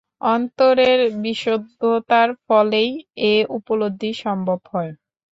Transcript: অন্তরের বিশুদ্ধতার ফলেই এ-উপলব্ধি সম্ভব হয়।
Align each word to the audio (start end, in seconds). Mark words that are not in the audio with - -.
অন্তরের 0.27 0.99
বিশুদ্ধতার 1.21 2.29
ফলেই 2.45 2.89
এ-উপলব্ধি 3.31 4.11
সম্ভব 4.23 4.59
হয়। 4.71 4.91